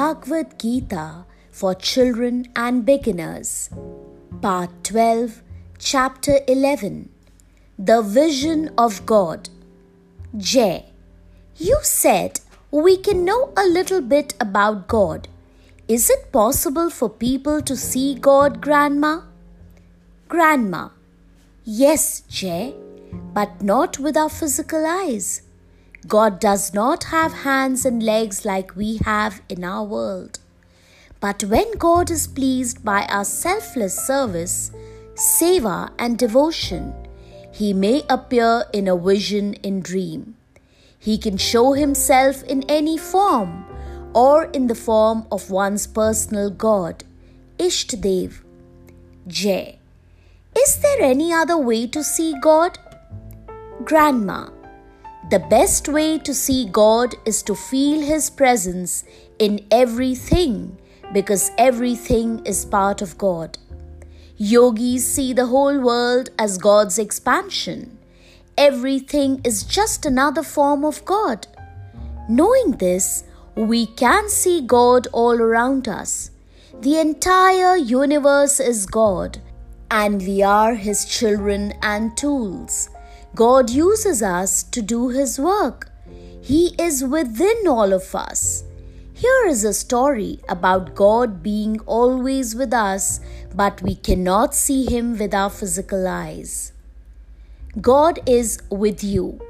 [0.00, 3.68] Bhagavad Gita for Children and Beginners,
[4.40, 5.42] Part 12,
[5.78, 7.10] Chapter 11
[7.78, 9.50] The Vision of God.
[10.38, 10.86] Jay,
[11.58, 12.40] you said
[12.70, 15.28] we can know a little bit about God.
[15.86, 19.20] Is it possible for people to see God, Grandma?
[20.28, 20.88] Grandma,
[21.62, 22.74] yes, Jay,
[23.34, 25.42] but not with our physical eyes.
[26.06, 30.38] God does not have hands and legs like we have in our world.
[31.20, 34.70] But when God is pleased by our selfless service,
[35.14, 36.94] seva, and devotion,
[37.52, 40.36] He may appear in a vision in dream.
[40.98, 43.66] He can show Himself in any form
[44.14, 47.04] or in the form of one's personal God,
[47.58, 48.40] Ishtdev.
[49.26, 49.78] Jay.
[50.56, 52.78] Is there any other way to see God?
[53.84, 54.48] Grandma.
[55.30, 59.04] The best way to see God is to feel His presence
[59.38, 60.76] in everything
[61.12, 63.56] because everything is part of God.
[64.38, 67.96] Yogis see the whole world as God's expansion.
[68.58, 71.46] Everything is just another form of God.
[72.28, 73.22] Knowing this,
[73.54, 76.32] we can see God all around us.
[76.80, 79.38] The entire universe is God,
[79.92, 82.88] and we are His children and tools.
[83.34, 85.90] God uses us to do His work.
[86.42, 88.64] He is within all of us.
[89.14, 93.20] Here is a story about God being always with us,
[93.54, 96.72] but we cannot see Him with our physical eyes.
[97.80, 99.40] God is with you.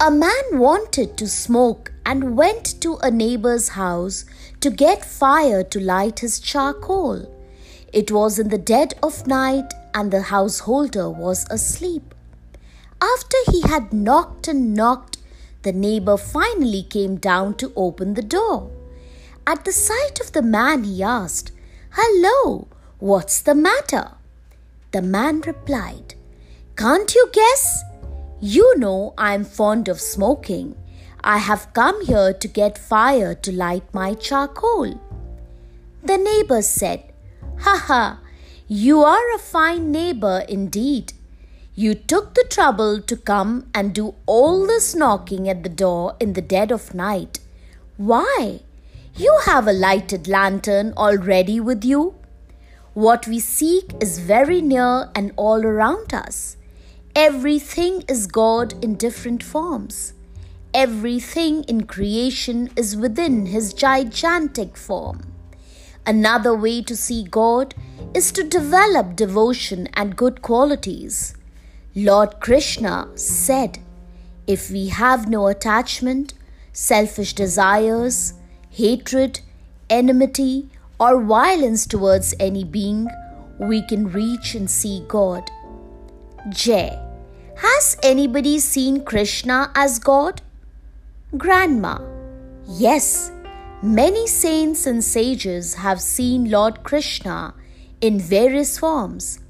[0.00, 4.24] A man wanted to smoke and went to a neighbor's house
[4.60, 7.34] to get fire to light his charcoal.
[7.92, 12.14] It was in the dead of night and the householder was asleep.
[13.00, 15.18] After he had knocked and knocked,
[15.62, 18.70] the neighbor finally came down to open the door.
[19.46, 21.52] At the sight of the man, he asked,
[21.92, 24.12] Hello, what's the matter?
[24.92, 26.14] The man replied,
[26.76, 27.82] Can't you guess?
[28.40, 30.76] You know I'm fond of smoking.
[31.22, 35.00] I have come here to get fire to light my charcoal.
[36.02, 37.12] The neighbor said,
[37.60, 38.20] Ha ha,
[38.68, 41.12] you are a fine neighbor indeed.
[41.78, 46.32] You took the trouble to come and do all this knocking at the door in
[46.32, 47.38] the dead of night.
[47.96, 48.62] Why?
[49.14, 52.16] You have a lighted lantern already with you.
[52.94, 56.56] What we seek is very near and all around us.
[57.14, 60.14] Everything is God in different forms.
[60.74, 65.32] Everything in creation is within His gigantic form.
[66.04, 67.76] Another way to see God
[68.14, 71.36] is to develop devotion and good qualities.
[72.04, 73.80] Lord Krishna said,
[74.46, 76.32] If we have no attachment,
[76.72, 78.34] selfish desires,
[78.70, 79.40] hatred,
[79.90, 80.68] enmity,
[81.00, 83.08] or violence towards any being,
[83.58, 85.50] we can reach and see God.
[86.50, 86.96] Jay,
[87.56, 90.40] Has anybody seen Krishna as God?
[91.36, 91.98] Grandma.
[92.68, 93.32] Yes,
[93.82, 97.54] many saints and sages have seen Lord Krishna
[98.00, 99.40] in various forms.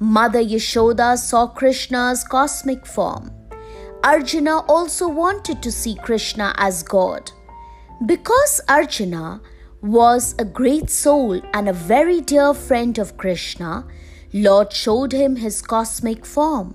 [0.00, 3.30] Mother Yashoda saw Krishna's cosmic form.
[4.02, 7.30] Arjuna also wanted to see Krishna as God.
[8.04, 9.40] Because Arjuna
[9.80, 13.86] was a great soul and a very dear friend of Krishna,
[14.32, 16.74] Lord showed him his cosmic form.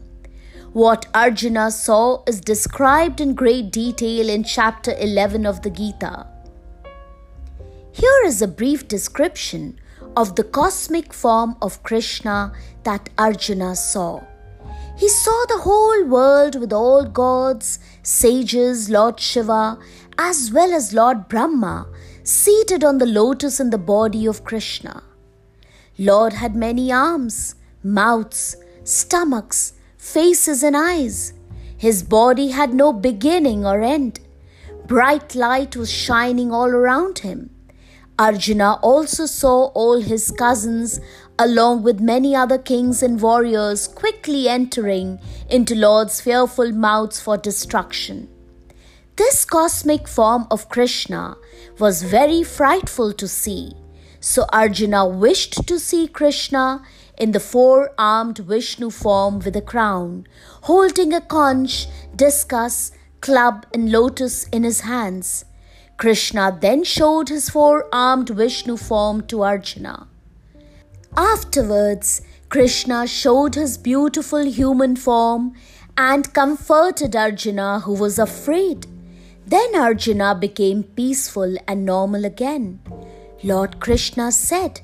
[0.71, 6.25] What Arjuna saw is described in great detail in chapter 11 of the Gita.
[7.91, 9.77] Here is a brief description
[10.19, 12.51] of the cosmic form of Krishna
[12.83, 14.21] that Arjuna saw.
[14.97, 19.77] He saw the whole world with all gods, sages, Lord Shiva,
[20.17, 21.87] as well as Lord Brahma,
[22.23, 25.03] seated on the lotus in the body of Krishna.
[25.97, 31.31] Lord had many arms, mouths, stomachs, faces, and eyes.
[31.77, 34.19] His body had no beginning or end.
[34.85, 37.51] Bright light was shining all around him.
[38.19, 40.99] Arjuna also saw all his cousins,
[41.39, 45.19] along with many other kings and warriors, quickly entering
[45.49, 48.27] into Lord's fearful mouths for destruction.
[49.15, 51.37] This cosmic form of Krishna
[51.79, 53.71] was very frightful to see,
[54.19, 56.83] so Arjuna wished to see Krishna
[57.17, 60.27] in the four armed Vishnu form with a crown,
[60.63, 62.91] holding a conch, discus,
[63.21, 65.45] club, and lotus in his hands.
[65.99, 70.07] Krishna then showed his four armed Vishnu form to Arjuna.
[71.17, 75.55] Afterwards, Krishna showed his beautiful human form
[75.97, 78.87] and comforted Arjuna, who was afraid.
[79.45, 82.79] Then Arjuna became peaceful and normal again.
[83.43, 84.79] Lord Krishna said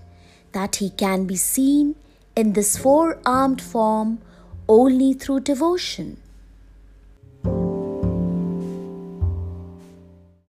[0.51, 1.95] that he can be seen
[2.35, 4.19] in this four armed form
[4.67, 6.17] only through devotion.